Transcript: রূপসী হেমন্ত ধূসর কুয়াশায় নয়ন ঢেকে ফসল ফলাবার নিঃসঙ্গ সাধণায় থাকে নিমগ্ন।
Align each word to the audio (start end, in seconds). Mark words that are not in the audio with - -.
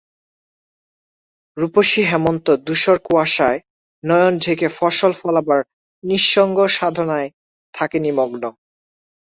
রূপসী 1.57 2.01
হেমন্ত 2.03 2.47
ধূসর 2.65 2.97
কুয়াশায় 3.05 3.59
নয়ন 4.03 4.33
ঢেকে 4.37 4.67
ফসল 4.77 5.11
ফলাবার 5.19 5.61
নিঃসঙ্গ 6.03 6.57
সাধণায় 6.75 7.29
থাকে 7.73 7.97
নিমগ্ন। 7.99 8.43